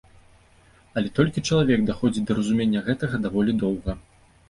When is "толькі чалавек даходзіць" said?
1.19-2.27